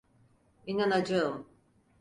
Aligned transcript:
İnanacağım. 0.67 1.47